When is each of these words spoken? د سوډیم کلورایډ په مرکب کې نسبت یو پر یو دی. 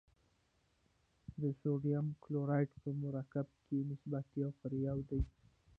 د 1.41 1.43
سوډیم 1.59 2.05
کلورایډ 2.23 2.69
په 2.81 2.89
مرکب 3.03 3.47
کې 3.65 3.77
نسبت 3.91 4.25
یو 4.41 4.49
پر 4.59 4.71
یو 4.87 4.99
دی. 5.09 5.21